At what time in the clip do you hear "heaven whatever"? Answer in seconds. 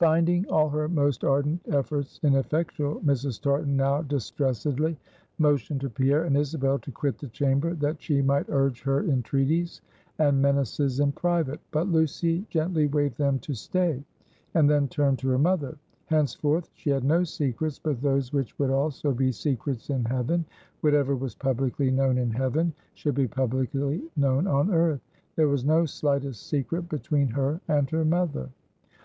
20.06-21.14